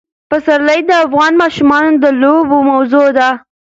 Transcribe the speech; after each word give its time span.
پسرلی 0.29 0.79
د 0.85 0.91
افغان 1.05 1.33
ماشومانو 1.41 1.91
د 2.03 2.05
لوبو 2.21 2.57
موضوع 2.71 3.07
ده. 3.17 3.29